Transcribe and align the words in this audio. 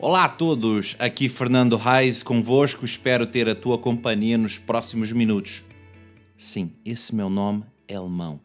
Olá 0.00 0.26
a 0.26 0.28
todos, 0.28 0.94
aqui 1.00 1.28
Fernando 1.28 1.76
Reis 1.76 2.22
convosco, 2.22 2.84
espero 2.84 3.26
ter 3.26 3.48
a 3.48 3.54
tua 3.54 3.76
companhia 3.76 4.38
nos 4.38 4.56
próximos 4.56 5.12
minutos. 5.12 5.64
Sim, 6.36 6.70
esse 6.84 7.12
meu 7.12 7.28
nome 7.28 7.64
é 7.88 7.96
alemão. 7.96 8.40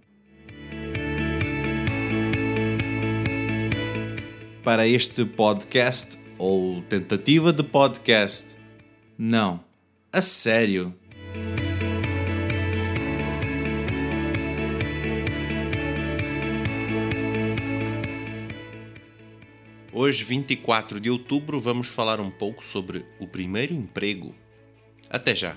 Para 4.64 4.88
este 4.88 5.24
podcast, 5.25 6.18
ou 6.39 6.82
tentativa 6.89 7.54
de 7.54 7.61
podcast, 7.61 8.58
não, 9.16 9.64
a 10.11 10.24
sério. 10.24 10.92
Hoje, 19.96 20.24
24 20.24 21.00
de 21.00 21.11
outubro, 21.11 21.60
vamos 21.60 21.88
falar 21.88 22.20
um 22.20 22.32
pouco 22.32 22.64
sobre 22.64 23.06
o 23.20 23.28
primeiro 23.28 23.75
emprego. 23.75 24.33
Até 25.07 25.36
já! 25.36 25.56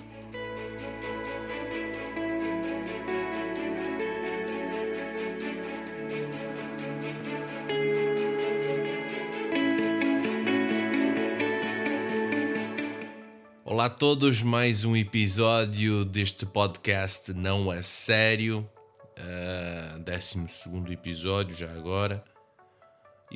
Olá 13.65 13.87
a 13.87 13.91
todos, 13.91 14.43
mais 14.43 14.85
um 14.85 14.95
episódio 14.95 16.05
deste 16.05 16.45
podcast 16.45 17.33
Não 17.33 17.73
é 17.73 17.81
Sério, 17.81 18.69
uh, 19.19 19.99
12 19.99 20.93
episódio 20.93 21.57
já 21.57 21.73
agora. 21.73 22.23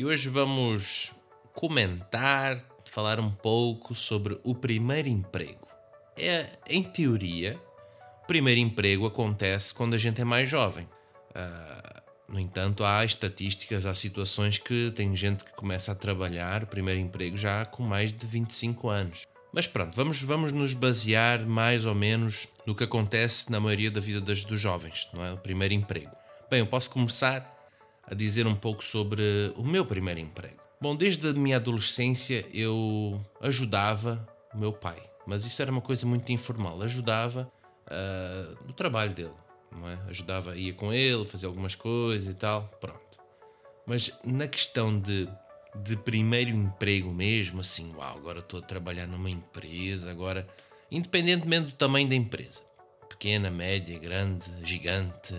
E 0.01 0.05
hoje 0.07 0.31
vamos 0.31 1.13
comentar, 1.53 2.65
falar 2.91 3.21
um 3.21 3.31
pouco 3.31 3.95
sobre 3.95 4.41
o 4.43 4.55
primeiro 4.55 5.09
emprego. 5.09 5.69
É, 6.17 6.47
em 6.71 6.83
teoria, 6.83 7.61
o 8.25 8.27
primeiro 8.27 8.61
emprego 8.61 9.05
acontece 9.05 9.75
quando 9.75 9.93
a 9.93 9.99
gente 9.99 10.19
é 10.19 10.25
mais 10.25 10.49
jovem. 10.49 10.87
Uh, 10.87 12.33
no 12.33 12.41
entanto, 12.41 12.83
há 12.83 13.05
estatísticas, 13.05 13.85
há 13.85 13.93
situações 13.93 14.57
que 14.57 14.91
tem 14.93 15.15
gente 15.15 15.45
que 15.45 15.53
começa 15.53 15.93
a 15.93 15.95
trabalhar 15.95 16.63
o 16.63 16.67
primeiro 16.67 16.99
emprego 16.99 17.37
já 17.37 17.67
com 17.67 17.83
mais 17.83 18.11
de 18.11 18.27
25 18.27 18.89
anos. 18.89 19.27
Mas 19.53 19.67
pronto, 19.67 19.95
vamos, 19.95 20.23
vamos 20.23 20.51
nos 20.51 20.73
basear 20.73 21.45
mais 21.45 21.85
ou 21.85 21.95
menos 21.95 22.49
no 22.67 22.75
que 22.75 22.85
acontece 22.85 23.53
na 23.53 23.61
maioria 23.61 23.91
da 23.91 24.01
vida 24.01 24.23
das, 24.23 24.45
dos 24.45 24.61
jovens, 24.61 25.11
não 25.13 25.23
é? 25.23 25.35
O 25.35 25.37
primeiro 25.37 25.75
emprego. 25.75 26.17
Bem, 26.51 26.61
eu 26.61 26.67
posso 26.67 26.89
começar 26.89 27.60
a 28.11 28.15
dizer 28.15 28.47
um 28.47 28.57
pouco 28.57 28.85
sobre 28.85 29.23
o 29.57 29.63
meu 29.63 29.87
primeiro 29.87 30.21
emprego. 30.21 30.57
Bom, 30.81 30.97
desde 30.97 31.29
a 31.29 31.33
minha 31.33 31.57
adolescência 31.57 32.45
eu 32.53 33.25
ajudava 33.41 34.27
o 34.53 34.59
meu 34.59 34.73
pai, 34.73 35.01
mas 35.27 35.45
isso 35.45 35.61
era 35.63 35.71
uma 35.71 35.81
coisa 35.81 36.07
muito 36.07 36.31
informal. 36.33 36.81
Ajudava 36.83 37.51
uh, 37.87 38.67
no 38.67 38.73
trabalho 38.73 39.15
dele, 39.15 39.35
não 39.71 39.89
é? 39.89 39.99
Ajudava, 40.09 40.57
ia 40.57 40.73
com 40.73 40.93
ele, 40.93 41.27
fazia 41.27 41.49
algumas 41.49 41.75
coisas 41.75 42.29
e 42.29 42.35
tal, 42.35 42.69
pronto. 42.81 43.21
Mas 43.87 44.13
na 44.25 44.49
questão 44.49 44.99
de, 44.99 45.29
de 45.77 45.97
primeiro 45.97 46.51
emprego 46.51 47.13
mesmo, 47.13 47.61
assim, 47.61 47.93
uau, 47.95 48.17
agora 48.17 48.41
estou 48.41 48.61
a 48.61 48.63
trabalhar 48.63 49.07
numa 49.07 49.31
empresa, 49.31 50.11
agora, 50.11 50.49
independentemente 50.91 51.67
do 51.67 51.73
tamanho 51.73 52.09
da 52.09 52.15
empresa, 52.15 52.63
pequena, 53.09 53.51
média, 53.51 53.99
grande, 53.99 54.51
gigante, 54.65 55.35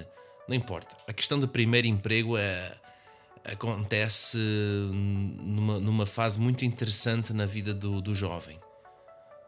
não 0.51 0.57
importa. 0.57 0.95
A 1.07 1.13
questão 1.13 1.39
do 1.39 1.47
primeiro 1.47 1.87
emprego 1.87 2.37
é, 2.37 2.73
acontece 3.45 4.37
numa, 4.91 5.79
numa 5.79 6.05
fase 6.05 6.37
muito 6.37 6.65
interessante 6.65 7.31
na 7.31 7.45
vida 7.45 7.73
do, 7.73 8.01
do 8.01 8.13
jovem. 8.13 8.59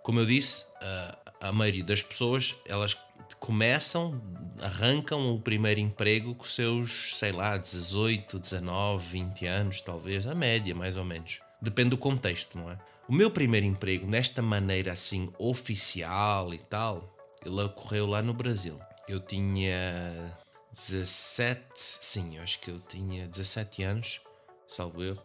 Como 0.01 0.19
eu 0.21 0.25
disse, 0.25 0.65
a, 0.81 1.49
a 1.49 1.51
maioria 1.51 1.83
das 1.83 2.01
pessoas 2.01 2.55
elas 2.65 2.97
começam, 3.37 4.21
arrancam 4.61 5.33
o 5.35 5.41
primeiro 5.41 5.81
emprego 5.81 6.33
com 6.35 6.45
seus, 6.45 7.17
sei 7.17 7.33
lá, 7.33 7.57
18, 7.57 8.39
19, 8.39 9.05
20 9.05 9.45
anos, 9.45 9.81
talvez, 9.81 10.25
a 10.25 10.33
média 10.33 10.73
mais 10.73 10.95
ou 10.95 11.03
menos. 11.03 11.41
Depende 11.61 11.89
do 11.89 11.97
contexto, 11.97 12.57
não 12.57 12.71
é? 12.71 12.77
O 13.09 13.13
meu 13.13 13.29
primeiro 13.29 13.65
emprego, 13.65 14.07
nesta 14.07 14.41
maneira 14.41 14.93
assim 14.93 15.29
oficial 15.37 16.53
e 16.53 16.57
tal, 16.57 17.13
ele 17.45 17.61
ocorreu 17.61 18.07
lá 18.07 18.21
no 18.21 18.33
Brasil. 18.33 18.79
Eu 19.07 19.19
tinha 19.19 20.33
17, 20.73 21.63
sim, 21.75 22.37
eu 22.37 22.41
acho 22.41 22.59
que 22.59 22.71
eu 22.71 22.79
tinha 22.79 23.27
17 23.27 23.83
anos, 23.83 24.21
salvo 24.67 25.03
erro. 25.03 25.21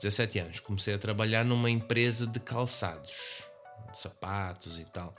17 0.00 0.40
anos, 0.40 0.58
comecei 0.58 0.92
a 0.92 0.98
trabalhar 0.98 1.44
numa 1.44 1.70
empresa 1.70 2.26
de 2.26 2.40
calçados, 2.40 3.44
de 3.92 3.98
sapatos 3.98 4.80
e 4.80 4.84
tal. 4.84 5.14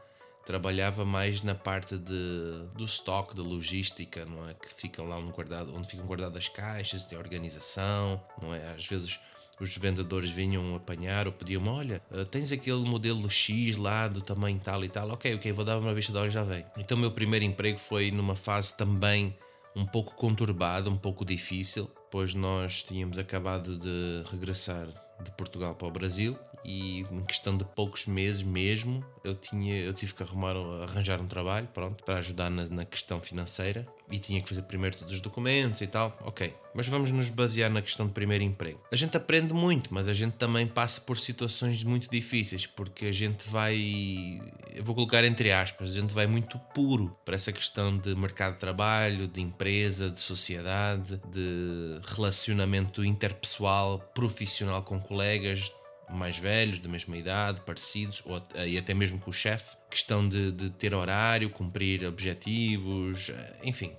Trabalhava 0.46 1.06
mais 1.06 1.41
na 1.41 1.56
parte 1.56 1.97
de, 1.97 2.68
do 2.75 2.84
estoque, 2.84 3.34
de 3.34 3.40
logística, 3.40 4.25
não 4.25 4.50
é? 4.50 4.53
Que 4.53 4.73
ficam 4.73 5.07
lá 5.07 5.18
guardado, 5.22 5.73
onde 5.73 5.88
ficam 5.88 6.06
guardadas 6.06 6.40
as 6.40 6.50
caixas, 6.50 7.06
de 7.06 7.16
organização, 7.16 8.22
não 8.41 8.53
é? 8.53 8.73
Às 8.73 8.85
vezes 8.85 9.18
os 9.62 9.78
vendedores 9.78 10.29
vinham 10.29 10.75
apanhar 10.75 11.25
ou 11.25 11.31
pediam 11.31 11.66
olha, 11.68 12.02
eh, 12.12 12.25
tens 12.25 12.52
aquele 12.52 12.84
modelo 12.84 13.29
X 13.29 13.78
lá 13.78 14.09
do 14.09 14.22
tamanho 14.22 14.59
tal 14.59 14.84
e 14.84 14.90
tal, 14.90 15.09
ok, 15.12 15.35
ok, 15.35 15.52
vou 15.53 15.63
dar 15.63 15.78
uma 15.78 15.94
vista 15.94 16.12
de 16.12 16.18
olhos 16.18 16.34
já 16.34 16.44
vem. 16.44 16.66
Então 16.78 16.97
o 16.97 17.00
meu 17.00 17.12
primeiro 17.12 17.46
emprego 17.46 17.79
foi 17.79 18.12
numa 18.12 18.35
fase 18.35 18.75
também 18.75 19.34
um 19.75 19.85
pouco 19.85 20.16
conturbada, 20.16 20.89
um 20.89 20.97
pouco 20.97 21.25
difícil, 21.25 21.89
pois 22.11 22.34
nós 22.34 22.84
tínhamos 22.84 23.17
acabado 23.17 23.78
de 23.78 24.23
regressar 24.29 24.88
de 25.23 25.31
Portugal 25.31 25.75
para 25.75 25.88
o 25.88 25.91
Brasil 25.91 26.38
e 26.66 27.01
em 27.12 27.24
questão 27.25 27.57
de 27.57 27.66
poucos 27.66 28.07
meses 28.07 28.41
mesmo 28.41 29.03
eu 29.24 29.35
tinha 29.35 29.78
eu 29.78 29.94
tive 29.94 30.13
que 30.13 30.24
arrumar 30.24 30.56
arranjar 30.84 31.19
um 31.19 31.28
trabalho 31.28 31.68
pronto 31.74 32.03
para 32.03 32.19
ajudar 32.19 32.50
na, 32.50 32.66
na 32.66 32.85
questão 32.85 33.19
financeira. 33.22 33.88
E 34.12 34.19
tinha 34.19 34.41
que 34.41 34.50
fazer 34.50 34.62
primeiro 34.63 34.97
todos 34.97 35.13
os 35.13 35.19
documentos 35.19 35.81
e 35.81 35.88
tal. 35.88 36.16
Ok 36.22 36.53
mas 36.73 36.88
vamos 36.88 37.12
nos 37.12 37.29
basear 37.29 37.69
na 37.69 37.81
questão 37.81 38.07
do 38.07 38.13
primeiro 38.13 38.44
emprego. 38.44 38.79
A 38.91 38.96
gente 38.96 39.16
aprende 39.16 39.53
muito 39.53 39.94
mas 39.94 40.07
a 40.07 40.13
gente 40.13 40.34
também 40.34 40.68
passa 40.68 41.02
por 41.02 41.18
situações 41.18 41.84
muito 41.84 42.09
difíceis 42.09 42.66
porque 42.66 43.06
a 43.06 43.12
gente 43.12 43.47
vai 43.50 44.41
eu 44.75 44.84
vou 44.84 44.96
colocar 44.96 45.23
entre 45.23 45.52
aspas 45.52 45.90
a 45.90 46.00
gente 46.00 46.13
vai 46.13 46.28
muito 46.28 46.57
puro 46.73 47.16
para 47.23 47.35
essa 47.35 47.52
questão 47.52 47.97
de 47.97 48.16
mercado 48.16 48.53
de 48.53 48.59
trabalho 48.59 49.28
de 49.28 49.41
empresa 49.41 50.09
de 50.09 50.19
sociedade 50.19 51.22
de 51.31 52.00
relacionamento 52.16 53.03
interpessoal 53.06 54.00
profissional 54.13 54.81
com 54.81 55.00
colegas 55.00 55.72
mais 56.09 56.38
velhos, 56.38 56.80
da 56.80 56.90
mesma 56.90 57.18
idade, 57.18 57.62
parecidos, 57.62 58.22
ou, 58.25 58.41
e 58.66 58.78
até 58.78 58.94
mesmo 58.94 59.19
com 59.19 59.30
o 59.30 59.34
chefe, 59.34 59.75
questão 59.90 60.28
de, 60.28 60.52
de 60.52 60.69
ter 60.69 60.94
horário, 60.94 61.50
cumprir 61.50 62.06
objetivos, 62.06 63.30
eh, 63.30 63.53
enfim, 63.64 63.96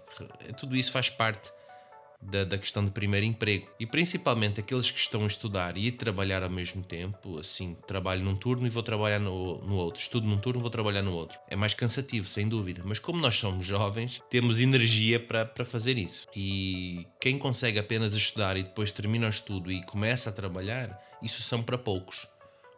tudo 0.56 0.76
isso 0.76 0.92
faz 0.92 1.08
parte 1.08 1.50
da, 2.24 2.44
da, 2.44 2.58
questão 2.58 2.84
de 2.84 2.90
primeiro 2.90 3.26
emprego. 3.26 3.68
E 3.78 3.86
principalmente 3.86 4.60
aqueles 4.60 4.90
que 4.90 4.98
estão 4.98 5.24
a 5.24 5.26
estudar 5.26 5.76
e 5.76 5.90
trabalhar 5.90 6.42
ao 6.42 6.50
mesmo 6.50 6.82
tempo, 6.82 7.38
assim, 7.38 7.76
trabalho 7.86 8.22
num 8.22 8.36
turno 8.36 8.66
e 8.66 8.70
vou 8.70 8.82
trabalhar 8.82 9.18
no, 9.18 9.58
no 9.64 9.74
outro, 9.76 10.00
estudo 10.00 10.26
num 10.26 10.38
turno 10.38 10.60
e 10.60 10.62
vou 10.62 10.70
trabalhar 10.70 11.02
no 11.02 11.12
outro. 11.12 11.38
É 11.48 11.56
mais 11.56 11.74
cansativo, 11.74 12.28
sem 12.28 12.48
dúvida, 12.48 12.82
mas 12.84 12.98
como 12.98 13.20
nós 13.20 13.36
somos 13.36 13.66
jovens, 13.66 14.22
temos 14.30 14.60
energia 14.60 15.20
para, 15.20 15.44
para 15.44 15.64
fazer 15.64 15.98
isso. 15.98 16.26
E 16.34 17.06
quem 17.20 17.38
consegue 17.38 17.78
apenas 17.78 18.14
estudar 18.14 18.56
e 18.56 18.62
depois 18.62 18.92
termina 18.92 19.26
o 19.26 19.30
estudo 19.30 19.70
e 19.70 19.82
começa 19.84 20.30
a 20.30 20.32
trabalhar, 20.32 20.98
isso 21.22 21.42
são 21.42 21.62
para 21.62 21.78
poucos. 21.78 22.26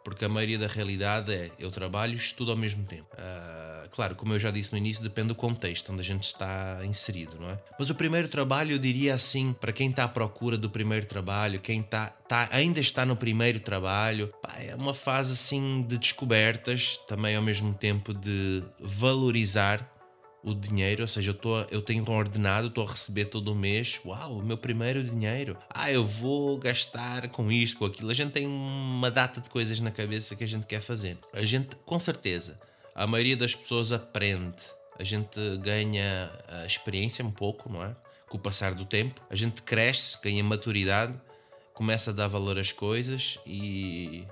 Porque 0.07 0.23
a 0.23 0.29
maioria 0.29 0.57
da 0.57 0.67
realidade 0.67 1.33
é 1.33 1.51
eu 1.59 1.69
trabalho 1.69 2.13
e 2.13 2.15
estudo 2.15 2.51
ao 2.51 2.57
mesmo 2.57 2.81
tempo. 2.85 3.09
Uh, 3.11 3.89
claro, 3.89 4.15
como 4.15 4.31
eu 4.31 4.39
já 4.39 4.49
disse 4.49 4.71
no 4.71 4.77
início, 4.77 5.03
depende 5.03 5.27
do 5.27 5.35
contexto 5.35 5.91
onde 5.91 5.99
a 5.99 6.03
gente 6.03 6.23
está 6.23 6.79
inserido, 6.85 7.35
não 7.37 7.49
é? 7.49 7.59
Mas 7.77 7.89
o 7.89 7.95
primeiro 7.95 8.29
trabalho, 8.29 8.71
eu 8.71 8.79
diria 8.79 9.15
assim, 9.15 9.51
para 9.51 9.73
quem 9.73 9.89
está 9.89 10.05
à 10.05 10.07
procura 10.07 10.57
do 10.57 10.69
primeiro 10.69 11.05
trabalho, 11.05 11.59
quem 11.59 11.81
está, 11.81 12.15
está 12.23 12.47
ainda 12.53 12.79
está 12.79 13.05
no 13.05 13.17
primeiro 13.17 13.59
trabalho, 13.59 14.33
pá, 14.41 14.53
é 14.57 14.73
uma 14.75 14.93
fase 14.93 15.33
assim 15.33 15.81
de 15.85 15.97
descobertas, 15.97 16.97
também 17.05 17.35
ao 17.35 17.41
mesmo 17.41 17.73
tempo 17.73 18.13
de 18.13 18.63
valorizar 18.79 19.96
o 20.43 20.53
dinheiro, 20.53 21.01
ou 21.01 21.07
seja, 21.07 21.31
eu, 21.31 21.33
tô, 21.33 21.59
eu 21.71 21.81
tenho 21.81 22.09
ordenado, 22.09 22.67
estou 22.67 22.85
a 22.85 22.91
receber 22.91 23.25
todo 23.25 23.53
mês, 23.55 23.99
uau, 24.05 24.37
o 24.37 24.43
meu 24.43 24.57
primeiro 24.57 25.03
dinheiro. 25.03 25.57
Ah, 25.69 25.91
eu 25.91 26.05
vou 26.05 26.57
gastar 26.57 27.27
com 27.29 27.51
isto, 27.51 27.77
com 27.77 27.85
aquilo. 27.85 28.11
A 28.11 28.13
gente 28.13 28.31
tem 28.31 28.45
uma 28.45 29.11
data 29.11 29.41
de 29.41 29.49
coisas 29.49 29.79
na 29.79 29.91
cabeça 29.91 30.35
que 30.35 30.43
a 30.43 30.47
gente 30.47 30.65
quer 30.65 30.81
fazer. 30.81 31.17
A 31.33 31.43
gente, 31.43 31.75
com 31.85 31.99
certeza, 31.99 32.59
a 32.95 33.05
maioria 33.05 33.35
das 33.35 33.53
pessoas 33.53 33.91
aprende, 33.91 34.63
a 34.97 35.03
gente 35.03 35.39
ganha 35.61 36.31
a 36.47 36.65
experiência 36.65 37.23
um 37.25 37.31
pouco, 37.31 37.71
não 37.71 37.83
é? 37.83 37.95
Com 38.29 38.37
o 38.37 38.39
passar 38.39 38.73
do 38.73 38.85
tempo, 38.85 39.21
a 39.29 39.35
gente 39.35 39.61
cresce, 39.61 40.17
ganha 40.21 40.43
maturidade, 40.43 41.19
começa 41.73 42.11
a 42.11 42.13
dar 42.13 42.27
valor 42.27 42.57
às 42.57 42.71
coisas 42.71 43.37
e 43.45 44.25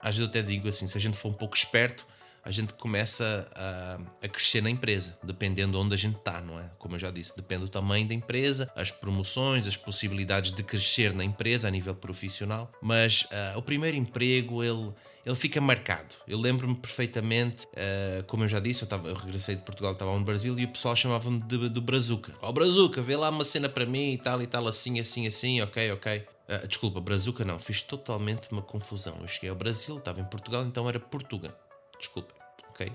às 0.00 0.16
vezes 0.16 0.20
eu 0.20 0.26
até 0.26 0.42
digo 0.42 0.68
assim: 0.68 0.86
se 0.86 0.96
a 0.96 1.00
gente 1.00 1.18
for 1.18 1.28
um 1.28 1.34
pouco 1.34 1.56
esperto, 1.56 2.06
a 2.44 2.50
gente 2.50 2.72
começa 2.74 3.48
a, 3.54 3.98
a 4.24 4.28
crescer 4.28 4.62
na 4.62 4.70
empresa, 4.70 5.16
dependendo 5.22 5.72
de 5.72 5.78
onde 5.78 5.94
a 5.94 5.98
gente 5.98 6.16
está, 6.16 6.40
não 6.40 6.58
é? 6.58 6.70
Como 6.78 6.94
eu 6.94 6.98
já 6.98 7.10
disse, 7.10 7.36
depende 7.36 7.62
do 7.62 7.68
tamanho 7.68 8.06
da 8.06 8.14
empresa, 8.14 8.70
as 8.74 8.90
promoções, 8.90 9.66
as 9.66 9.76
possibilidades 9.76 10.50
de 10.50 10.62
crescer 10.62 11.12
na 11.14 11.24
empresa 11.24 11.68
a 11.68 11.70
nível 11.70 11.94
profissional. 11.94 12.70
Mas 12.82 13.22
uh, 13.22 13.58
o 13.58 13.62
primeiro 13.62 13.96
emprego, 13.96 14.62
ele 14.62 14.92
ele 15.24 15.36
fica 15.36 15.60
marcado. 15.60 16.16
Eu 16.26 16.38
lembro-me 16.38 16.74
perfeitamente, 16.74 17.66
uh, 17.66 18.24
como 18.26 18.44
eu 18.44 18.48
já 18.48 18.58
disse, 18.58 18.82
eu, 18.82 18.88
tava, 18.88 19.08
eu 19.08 19.14
regressei 19.14 19.54
de 19.54 19.62
Portugal, 19.62 19.92
estava 19.92 20.12
no 20.18 20.24
Brasil 20.24 20.58
e 20.58 20.64
o 20.64 20.68
pessoal 20.68 20.96
chamava-me 20.96 21.40
de, 21.42 21.68
do 21.68 21.80
Brazuca. 21.80 22.34
Ó 22.42 22.48
oh, 22.48 22.52
Brazuca, 22.52 23.00
vê 23.00 23.16
lá 23.16 23.30
uma 23.30 23.44
cena 23.44 23.68
para 23.68 23.86
mim 23.86 24.12
e 24.12 24.18
tal 24.18 24.42
e 24.42 24.46
tal, 24.46 24.66
assim, 24.66 24.98
assim, 24.98 25.26
assim, 25.26 25.60
ok, 25.60 25.92
ok. 25.92 26.26
Uh, 26.48 26.66
desculpa, 26.66 27.00
Brazuca 27.00 27.44
não, 27.44 27.58
fiz 27.58 27.82
totalmente 27.82 28.50
uma 28.50 28.62
confusão. 28.62 29.16
Eu 29.20 29.28
cheguei 29.28 29.50
ao 29.50 29.56
Brasil, 29.56 29.96
estava 29.96 30.20
em 30.20 30.24
Portugal, 30.24 30.64
então 30.64 30.88
era 30.88 30.98
Portuga. 30.98 31.54
Desculpa, 32.02 32.34
ok? 32.70 32.90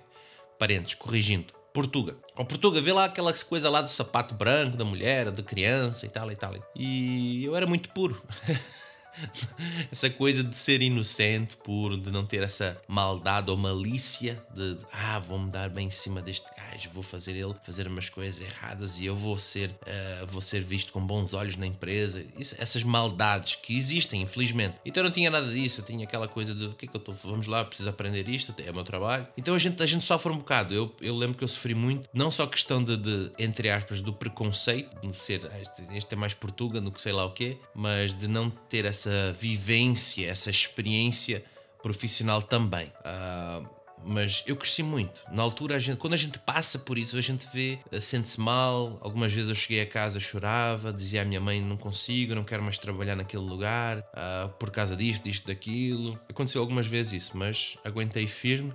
Parentes, 0.59 0.95
corrigindo. 0.95 1.53
Portuga. 1.73 2.17
Ó 2.35 2.43
Portuga, 2.43 2.81
vê 2.81 2.91
lá 2.91 3.05
aquela 3.05 3.31
coisa 3.33 3.69
lá 3.69 3.81
do 3.81 3.87
sapato 3.87 4.35
branco 4.35 4.75
da 4.75 4.83
mulher, 4.83 5.31
da 5.31 5.41
criança 5.41 6.05
e 6.05 6.09
tal 6.09 6.29
e 6.29 6.35
tal. 6.35 6.53
E 6.75 7.45
eu 7.45 7.55
era 7.55 7.65
muito 7.65 7.89
puro. 7.91 8.21
essa 9.91 10.09
coisa 10.09 10.43
de 10.43 10.55
ser 10.55 10.81
inocente, 10.81 11.57
puro, 11.57 11.97
de 11.97 12.11
não 12.11 12.25
ter 12.25 12.43
essa 12.43 12.79
maldade 12.87 13.49
ou 13.49 13.57
malícia 13.57 14.41
de 14.53 14.77
ah, 14.91 15.19
vou-me 15.19 15.49
dar 15.51 15.69
bem 15.69 15.87
em 15.87 15.91
cima 15.91 16.21
deste 16.21 16.47
gajo, 16.55 16.89
vou 16.93 17.03
fazer 17.03 17.35
ele 17.35 17.53
fazer 17.63 17.87
umas 17.87 18.09
coisas 18.09 18.41
erradas 18.41 18.99
e 18.99 19.05
eu 19.05 19.15
vou 19.15 19.37
ser, 19.37 19.69
uh, 19.69 20.27
vou 20.27 20.41
ser 20.41 20.61
visto 20.61 20.91
com 20.91 21.05
bons 21.05 21.33
olhos 21.33 21.55
na 21.55 21.65
empresa. 21.65 22.23
Isso, 22.37 22.55
essas 22.59 22.83
maldades 22.83 23.55
que 23.55 23.77
existem, 23.77 24.21
infelizmente. 24.21 24.75
Então 24.85 25.01
eu 25.01 25.05
não 25.05 25.13
tinha 25.13 25.29
nada 25.29 25.47
disso, 25.47 25.81
eu 25.81 25.85
tinha 25.85 26.05
aquela 26.05 26.27
coisa 26.27 26.53
de 26.53 26.65
o 26.65 26.73
que 26.73 26.85
é 26.85 26.87
que 26.87 26.95
eu 26.95 26.99
estou, 26.99 27.15
vamos 27.23 27.47
lá, 27.47 27.63
preciso 27.63 27.89
aprender 27.89 28.27
isto, 28.29 28.53
é 28.65 28.71
o 28.71 28.73
meu 28.73 28.83
trabalho. 28.83 29.27
Então 29.37 29.53
a 29.53 29.59
gente, 29.59 29.81
a 29.81 29.85
gente 29.85 30.03
sofre 30.03 30.31
um 30.31 30.37
bocado. 30.37 30.73
Eu, 30.73 30.95
eu 31.01 31.15
lembro 31.15 31.37
que 31.37 31.43
eu 31.43 31.47
sofri 31.47 31.75
muito, 31.75 32.09
não 32.13 32.31
só 32.31 32.45
questão 32.47 32.83
de, 32.83 32.97
de 32.97 33.31
entre 33.39 33.69
aspas, 33.69 34.01
do 34.01 34.13
preconceito, 34.13 34.95
de 35.07 35.15
ser 35.15 35.45
ah, 35.45 35.95
este 35.95 36.13
é 36.13 36.17
mais 36.17 36.33
Portuga 36.33 36.79
do 36.81 36.91
que 36.91 37.01
sei 37.01 37.11
lá 37.11 37.25
o 37.25 37.31
quê, 37.31 37.57
mas 37.73 38.13
de 38.17 38.27
não 38.27 38.49
ter 38.49 38.85
essa 38.85 39.06
essa 39.07 39.31
vivência, 39.33 40.29
essa 40.29 40.49
experiência 40.49 41.43
profissional 41.81 42.41
também. 42.41 42.91
Uh, 42.99 43.77
mas 44.03 44.43
eu 44.45 44.55
cresci 44.55 44.83
muito. 44.83 45.23
Na 45.31 45.41
altura, 45.41 45.75
a 45.75 45.79
gente, 45.79 45.97
quando 45.97 46.13
a 46.13 46.17
gente 46.17 46.37
passa 46.39 46.77
por 46.77 46.97
isso, 46.97 47.17
a 47.17 47.21
gente 47.21 47.47
vê, 47.51 47.79
eh, 47.91 47.99
sente-se 47.99 48.39
mal. 48.39 48.97
Algumas 49.01 49.33
vezes 49.33 49.49
eu 49.49 49.55
cheguei 49.55 49.81
a 49.81 49.87
casa, 49.87 50.19
chorava, 50.19 50.93
dizia 50.93 51.23
à 51.23 51.25
minha 51.25 51.41
mãe: 51.41 51.59
não 51.61 51.75
consigo, 51.75 52.35
não 52.35 52.43
quero 52.43 52.61
mais 52.61 52.77
trabalhar 52.77 53.15
naquele 53.15 53.43
lugar, 53.43 53.99
uh, 53.99 54.49
por 54.59 54.69
causa 54.69 54.95
disto, 54.95 55.23
disto, 55.23 55.47
daquilo. 55.47 56.19
Aconteceu 56.29 56.61
algumas 56.61 56.85
vezes 56.85 57.23
isso, 57.23 57.37
mas 57.37 57.77
aguentei 57.83 58.27
firme 58.27 58.73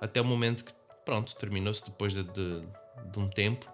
até 0.00 0.20
o 0.20 0.24
momento 0.24 0.64
que, 0.64 0.72
pronto, 1.04 1.36
terminou-se 1.36 1.84
depois 1.84 2.12
de, 2.12 2.24
de, 2.24 2.62
de, 3.12 3.18
um 3.18 3.28
tempo. 3.28 3.70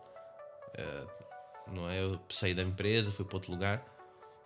Uh, 0.79 1.73
não 1.73 1.89
é? 1.89 2.01
Eu 2.03 2.21
saí 2.29 2.55
da 2.55 2.63
empresa, 2.63 3.13
fui 3.13 3.25
para 3.25 3.37
outro 3.37 3.53
lugar 3.53 3.92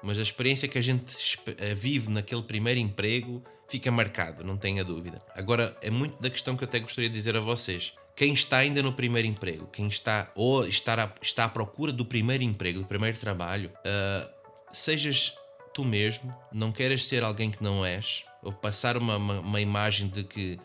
mas 0.02 0.18
a 0.18 0.22
experiência 0.22 0.68
que 0.68 0.78
a 0.78 0.82
gente 0.82 1.16
eh, 1.58 1.74
vive 1.74 2.10
naquele 2.10 2.42
primeiro 2.42 2.80
emprego 2.80 3.42
fica 3.68 3.90
marcado, 3.90 4.44
não 4.44 4.56
tenha 4.56 4.84
dúvida. 4.84 5.18
Agora, 5.34 5.76
é 5.80 5.90
muito 5.90 6.20
da 6.20 6.30
questão 6.30 6.56
que 6.56 6.64
eu 6.64 6.68
até 6.68 6.78
gostaria 6.78 7.10
de 7.10 7.14
dizer 7.14 7.36
a 7.36 7.40
vocês. 7.40 7.94
Quem 8.14 8.32
está 8.32 8.58
ainda 8.58 8.82
no 8.82 8.92
primeiro 8.92 9.28
emprego, 9.28 9.66
quem 9.66 9.88
está 9.88 10.30
ou 10.34 10.66
está, 10.66 11.12
está 11.20 11.44
à 11.44 11.48
procura 11.48 11.92
do 11.92 12.04
primeiro 12.04 12.42
emprego, 12.42 12.80
do 12.80 12.86
primeiro 12.86 13.18
trabalho, 13.18 13.70
uh, 13.70 14.30
sejas 14.72 15.34
tu 15.74 15.84
mesmo, 15.84 16.34
não 16.50 16.72
queres 16.72 17.04
ser 17.04 17.22
alguém 17.22 17.50
que 17.50 17.62
não 17.62 17.84
és, 17.84 18.24
ou 18.42 18.52
passar 18.52 18.96
uma, 18.96 19.16
uma, 19.16 19.40
uma 19.40 19.60
imagem 19.60 20.08
de 20.08 20.24
que 20.24 20.58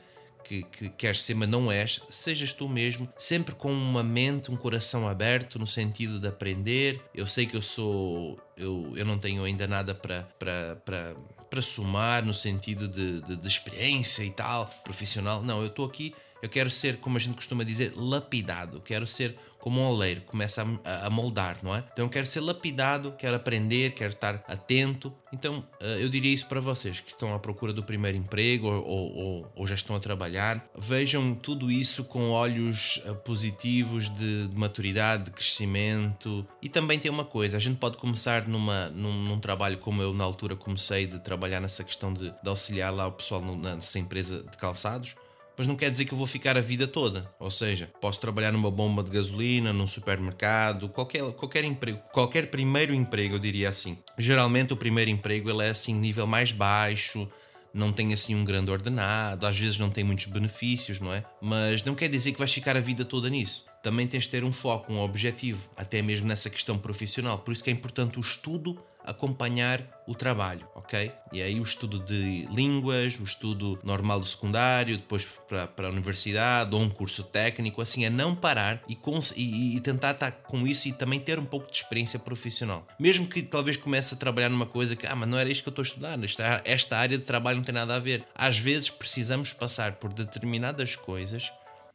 que, 0.43 0.63
que 0.63 0.89
queres 0.89 1.21
ser, 1.21 1.35
mas 1.35 1.49
não 1.49 1.71
és, 1.71 2.01
sejas 2.09 2.53
tu 2.53 2.67
mesmo, 2.67 3.07
sempre 3.17 3.55
com 3.55 3.71
uma 3.71 4.03
mente, 4.03 4.51
um 4.51 4.57
coração 4.57 5.07
aberto 5.07 5.57
no 5.57 5.67
sentido 5.67 6.19
de 6.19 6.27
aprender. 6.27 7.01
Eu 7.13 7.27
sei 7.27 7.45
que 7.45 7.55
eu 7.55 7.61
sou. 7.61 8.39
Eu, 8.57 8.93
eu 8.95 9.05
não 9.05 9.17
tenho 9.17 9.43
ainda 9.43 9.67
nada 9.67 9.93
para, 9.93 10.27
para, 10.37 11.61
somar 11.61 12.25
no 12.25 12.33
sentido 12.33 12.87
de, 12.87 13.21
de, 13.21 13.35
de 13.35 13.47
experiência 13.47 14.23
e 14.23 14.31
tal, 14.31 14.67
profissional. 14.83 15.41
Não, 15.41 15.61
eu 15.61 15.67
estou 15.67 15.85
aqui 15.85 16.13
eu 16.41 16.49
quero 16.49 16.69
ser, 16.69 16.97
como 16.97 17.17
a 17.17 17.19
gente 17.19 17.35
costuma 17.35 17.63
dizer, 17.63 17.93
lapidado. 17.95 18.81
Quero 18.81 19.05
ser 19.05 19.37
como 19.61 19.79
um 19.79 19.85
oleiro, 19.85 20.21
começa 20.21 20.65
a, 20.83 21.05
a, 21.05 21.09
moldar, 21.09 21.57
não 21.61 21.75
é? 21.75 21.85
Então 21.93 22.05
eu 22.05 22.09
quero 22.09 22.25
ser 22.25 22.39
lapidado, 22.39 23.13
quero 23.17 23.35
aprender, 23.35 23.91
quero 23.91 24.11
estar 24.11 24.43
atento. 24.47 25.13
Então 25.31 25.63
eh, 25.79 25.99
eu 26.01 26.09
diria 26.09 26.33
isso 26.33 26.47
para 26.47 26.59
vocês 26.59 26.99
que 26.99 27.09
estão 27.09 27.33
à 27.33 27.39
procura 27.39 27.71
do 27.71 27.83
primeiro 27.83 28.17
emprego 28.17 28.67
ou, 28.67 29.15
ou, 29.15 29.51
ou 29.55 29.67
já 29.67 29.75
estão 29.75 29.95
a 29.95 29.99
trabalhar. 29.99 30.67
Vejam 30.75 31.35
tudo 31.35 31.71
isso 31.71 32.03
com 32.05 32.31
olhos 32.31 33.03
eh, 33.05 33.13
positivos 33.13 34.09
de, 34.09 34.47
de, 34.47 34.57
maturidade, 34.57 35.25
de 35.25 35.31
crescimento. 35.31 36.45
E 36.59 36.67
também 36.67 36.97
tem 36.97 37.11
uma 37.11 37.25
coisa: 37.25 37.57
a 37.57 37.59
gente 37.59 37.77
pode 37.77 37.97
começar 37.97 38.47
numa, 38.47 38.89
num, 38.89 39.13
num 39.13 39.39
trabalho 39.39 39.77
como 39.77 40.01
eu 40.01 40.11
na 40.11 40.23
altura 40.23 40.55
comecei 40.55 41.05
de 41.05 41.19
trabalhar 41.19 41.59
nessa 41.59 41.83
questão 41.83 42.11
de, 42.11 42.31
de 42.31 42.49
auxiliar 42.49 42.91
lá 42.91 43.05
o 43.05 43.11
pessoal 43.11 43.41
nessa 43.41 43.99
empresa 43.99 44.41
de 44.41 44.57
calçados 44.57 45.15
mas 45.61 45.67
não 45.67 45.75
quer 45.75 45.91
dizer 45.91 46.05
que 46.05 46.11
eu 46.11 46.17
vou 46.17 46.25
ficar 46.25 46.57
a 46.57 46.59
vida 46.59 46.87
toda. 46.87 47.31
Ou 47.39 47.51
seja, 47.51 47.87
posso 48.01 48.19
trabalhar 48.19 48.51
numa 48.51 48.71
bomba 48.71 49.03
de 49.03 49.11
gasolina, 49.11 49.71
num 49.71 49.85
supermercado, 49.85 50.89
qualquer, 50.89 51.21
qualquer 51.33 51.63
emprego, 51.63 51.99
qualquer 52.11 52.47
primeiro 52.47 52.95
emprego, 52.95 53.35
eu 53.35 53.39
diria 53.39 53.69
assim. 53.69 53.95
Geralmente 54.17 54.73
o 54.73 54.75
primeiro 54.75 55.11
emprego 55.11 55.51
ele 55.51 55.63
é 55.63 55.69
assim 55.69 55.93
nível 55.93 56.25
mais 56.25 56.51
baixo, 56.51 57.29
não 57.71 57.91
tem 57.91 58.11
assim 58.11 58.33
um 58.33 58.43
grande 58.43 58.71
ordenado, 58.71 59.45
às 59.45 59.55
vezes 59.55 59.77
não 59.77 59.91
tem 59.91 60.03
muitos 60.03 60.25
benefícios, 60.25 60.99
não 60.99 61.13
é? 61.13 61.23
Mas 61.39 61.83
não 61.83 61.93
quer 61.93 62.09
dizer 62.09 62.31
que 62.31 62.39
vais 62.39 62.51
ficar 62.51 62.75
a 62.75 62.81
vida 62.81 63.05
toda 63.05 63.29
nisso. 63.29 63.65
Também 63.83 64.07
tens 64.07 64.23
de 64.23 64.29
ter 64.29 64.43
um 64.43 64.51
foco, 64.51 64.91
um 64.91 64.99
objetivo, 64.99 65.69
até 65.77 66.01
mesmo 66.01 66.27
nessa 66.27 66.49
questão 66.49 66.75
profissional. 66.75 67.37
Por 67.37 67.51
isso 67.51 67.63
que 67.63 67.69
é 67.69 67.73
importante 67.73 68.17
o 68.17 68.19
estudo 68.19 68.81
acompanhar 69.05 69.81
o 70.07 70.15
trabalho, 70.15 70.67
ok? 70.75 71.11
E 71.31 71.41
aí 71.41 71.59
o 71.59 71.63
estudo 71.63 71.99
de 71.99 72.45
línguas, 72.51 73.19
o 73.19 73.23
estudo 73.23 73.79
normal 73.83 74.19
do 74.19 74.25
secundário, 74.25 74.97
depois 74.97 75.25
para, 75.25 75.67
para 75.67 75.87
a 75.87 75.91
universidade 75.91 76.75
ou 76.75 76.81
um 76.81 76.89
curso 76.89 77.23
técnico, 77.23 77.81
assim, 77.81 78.03
é 78.05 78.09
não 78.09 78.35
parar 78.35 78.81
e, 78.87 78.97
e, 79.35 79.77
e 79.77 79.79
tentar 79.79 80.11
estar 80.11 80.31
com 80.31 80.67
isso 80.67 80.87
e 80.87 80.91
também 80.91 81.19
ter 81.19 81.39
um 81.39 81.45
pouco 81.45 81.71
de 81.71 81.77
experiência 81.77 82.19
profissional. 82.19 82.85
Mesmo 82.99 83.27
que 83.27 83.41
talvez 83.41 83.77
comece 83.77 84.13
a 84.13 84.17
trabalhar 84.17 84.49
numa 84.49 84.65
coisa 84.65 84.95
que, 84.95 85.07
ah, 85.07 85.15
mas 85.15 85.29
não 85.29 85.37
era 85.37 85.49
isto 85.49 85.63
que 85.63 85.69
eu 85.69 85.71
estou 85.71 85.83
estudando, 85.83 86.25
esta, 86.25 86.61
esta 86.65 86.97
área 86.97 87.17
de 87.17 87.23
trabalho 87.23 87.57
não 87.57 87.63
tem 87.63 87.73
nada 87.73 87.95
a 87.95 87.99
ver. 87.99 88.25
Às 88.35 88.57
vezes 88.57 88.89
precisamos 88.89 89.53
passar 89.53 89.93
por 89.93 90.11
determinadas 90.11 90.95
coisas, 90.95 91.51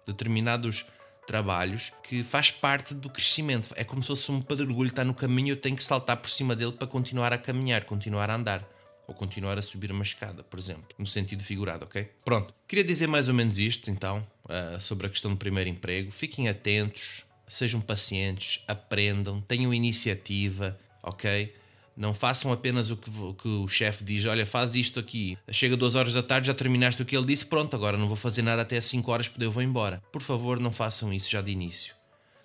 determinados 0.07 0.87
trabalhos 1.26 1.92
que 2.02 2.23
faz 2.23 2.50
parte 2.50 2.95
do 2.95 3.11
crescimento. 3.11 3.75
É 3.76 3.85
como 3.85 4.02
se 4.02 4.09
fosse 4.09 4.30
um 4.30 4.40
pedregulho 4.40 4.88
está 4.88 5.04
no 5.04 5.14
caminho, 5.14 5.52
eu 5.52 5.56
tenho 5.56 5.76
que 5.76 5.85
saltar 5.85 6.16
por 6.16 6.30
cima 6.30 6.54
dele 6.54 6.73
para 6.73 6.87
continuar 6.87 7.33
a 7.33 7.38
caminhar, 7.38 7.85
continuar 7.85 8.30
a 8.30 8.35
andar. 8.35 8.76
Ou 9.09 9.14
continuar 9.14 9.56
a 9.56 9.62
subir 9.62 9.92
uma 9.92 10.02
escada, 10.02 10.42
por 10.42 10.59
exemplo, 10.59 10.88
no 10.99 11.06
sentido 11.06 11.40
figurado, 11.45 11.85
ok? 11.85 12.11
Pronto, 12.25 12.52
queria 12.66 12.83
dizer 12.83 13.06
mais 13.06 13.28
ou 13.28 13.35
menos 13.35 13.56
isto 13.56 13.88
então, 13.88 14.26
uh, 14.47 14.80
sobre 14.80 15.06
a 15.06 15.11
questão 15.11 15.30
do 15.30 15.37
primeiro 15.37 15.71
emprego. 15.71 16.11
Fiquem 16.11 16.49
atentos, 16.49 17.25
sejam 17.47 17.80
pacientes, 17.80 18.64
aprendam, 18.66 19.40
tenham 19.42 19.73
iniciativa, 19.73 20.76
ok? 21.04 21.54
Não 21.97 22.12
façam 22.12 22.53
apenas 22.53 22.91
o 22.91 22.97
que, 22.97 23.09
o, 23.09 23.35
que 23.35 23.49
o 23.49 23.67
chefe 23.67 24.05
diz: 24.05 24.26
olha, 24.26 24.47
faz 24.47 24.75
isto 24.75 25.00
aqui. 25.00 25.38
Chega 25.50 25.76
duas 25.76 25.95
horas 25.95 26.12
da 26.12 26.23
tarde, 26.23 26.49
já 26.49 26.55
terminaste 26.55 27.00
o 27.00 27.07
que 27.07 27.17
ele 27.17 27.26
disse, 27.26 27.47
pronto, 27.47 27.75
agora 27.75 27.97
não 27.97 28.07
vou 28.07 28.17
fazer 28.17 28.43
nada 28.43 28.62
até 28.62 28.76
às 28.76 28.85
5 28.85 29.11
horas 29.11 29.29
porque 29.29 29.45
eu 29.45 29.50
vou 29.50 29.62
embora. 29.62 30.03
Por 30.12 30.21
favor, 30.21 30.61
não 30.61 30.71
façam 30.71 31.12
isso 31.12 31.31
já 31.31 31.41
de 31.41 31.50
início. 31.50 31.95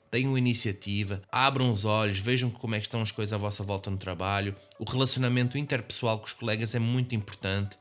Tenham 0.10 0.38
iniciativa, 0.38 1.22
abram 1.32 1.72
os 1.72 1.86
olhos, 1.86 2.20
vejam 2.20 2.50
como 2.50 2.76
é 2.76 2.80
que 2.80 2.86
estão 2.86 3.02
as 3.02 3.12
coisas 3.12 3.34
à 3.34 3.38
vossa 3.38 3.64
volta 3.64 3.90
no 3.90 3.98
trabalho. 3.98 4.56
O 4.80 4.84
relacionamento 4.84 5.58
interpessoal 5.58 6.20
com 6.20 6.26
os 6.26 6.34
colegas 6.34 6.76
é 6.76 6.80
muito 6.80 7.16
importante. 7.16 7.78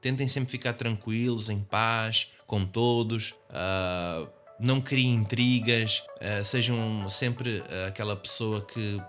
Tentem 0.00 0.28
sempre 0.28 0.50
ficar 0.50 0.74
tranquilos, 0.74 1.48
em 1.48 1.60
paz, 1.60 2.28
com 2.46 2.64
todos. 2.64 3.34
Uh, 3.50 4.28
não 4.58 4.80
criem 4.80 5.14
intrigas, 5.14 6.02
uh, 6.20 6.44
sejam 6.44 7.08
sempre 7.08 7.58
uh, 7.58 7.88
aquela 7.88 8.14
pessoa 8.14 8.64
que 8.64 9.00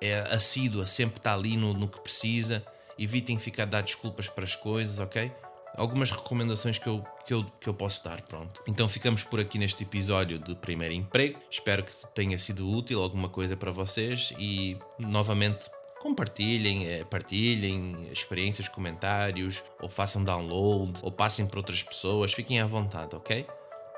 é 0.00 0.20
assídua, 0.32 0.86
sempre 0.86 1.18
está 1.18 1.34
ali 1.34 1.56
no, 1.56 1.74
no 1.74 1.88
que 1.88 2.00
precisa. 2.00 2.64
Evitem 2.98 3.38
ficar 3.38 3.64
a 3.64 3.66
dar 3.66 3.82
desculpas 3.82 4.28
para 4.28 4.44
as 4.44 4.56
coisas, 4.56 4.98
ok? 4.98 5.30
Algumas 5.76 6.10
recomendações 6.10 6.78
que 6.78 6.88
eu, 6.88 7.04
que, 7.24 7.32
eu, 7.32 7.44
que 7.60 7.68
eu 7.68 7.74
posso 7.74 8.02
dar, 8.02 8.20
pronto. 8.22 8.60
Então 8.66 8.88
ficamos 8.88 9.22
por 9.22 9.38
aqui 9.38 9.58
neste 9.58 9.84
episódio 9.84 10.38
de 10.38 10.56
Primeiro 10.56 10.94
Emprego. 10.94 11.38
Espero 11.50 11.84
que 11.84 11.92
tenha 12.14 12.38
sido 12.38 12.68
útil 12.68 13.00
alguma 13.00 13.28
coisa 13.28 13.56
para 13.56 13.70
vocês 13.70 14.32
e 14.38 14.76
novamente 14.98 15.70
compartilhem, 16.00 16.88
eh, 16.88 17.04
partilhem 17.04 18.08
experiências, 18.10 18.68
comentários, 18.68 19.62
ou 19.80 19.88
façam 19.88 20.22
download, 20.22 20.98
ou 21.02 21.12
passem 21.12 21.46
para 21.46 21.58
outras 21.58 21.82
pessoas, 21.82 22.32
fiquem 22.32 22.60
à 22.60 22.66
vontade, 22.66 23.14
ok? 23.14 23.46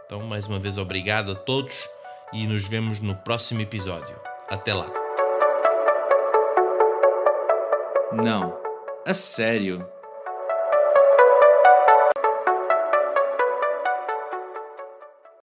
Então, 0.07 0.23
mais 0.23 0.47
uma 0.47 0.59
vez, 0.59 0.76
obrigado 0.76 1.33
a 1.33 1.35
todos 1.35 1.88
e 2.33 2.47
nos 2.47 2.66
vemos 2.66 3.00
no 3.00 3.14
próximo 3.14 3.61
episódio. 3.61 4.19
Até 4.49 4.75
lá! 4.75 5.00
Não. 8.12 8.59
A 9.07 9.14
sério? 9.14 9.87